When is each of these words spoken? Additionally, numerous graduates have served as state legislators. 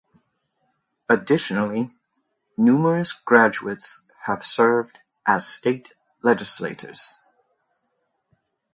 Additionally, 1.09 1.89
numerous 2.57 3.13
graduates 3.13 4.01
have 4.23 4.41
served 4.43 4.99
as 5.27 5.45
state 5.45 5.93
legislators. 6.23 7.19